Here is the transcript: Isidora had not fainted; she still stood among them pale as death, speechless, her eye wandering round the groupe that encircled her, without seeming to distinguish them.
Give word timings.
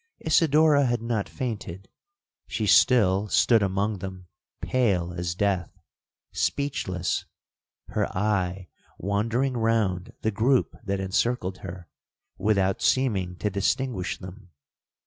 Isidora 0.19 0.85
had 0.87 1.03
not 1.03 1.29
fainted; 1.29 1.87
she 2.47 2.65
still 2.65 3.27
stood 3.27 3.61
among 3.61 3.99
them 3.99 4.25
pale 4.59 5.13
as 5.13 5.35
death, 5.35 5.77
speechless, 6.31 7.25
her 7.89 8.07
eye 8.17 8.67
wandering 8.97 9.55
round 9.55 10.13
the 10.21 10.31
groupe 10.31 10.73
that 10.83 10.99
encircled 10.99 11.59
her, 11.59 11.87
without 12.35 12.81
seeming 12.81 13.35
to 13.35 13.51
distinguish 13.51 14.17
them. 14.17 14.49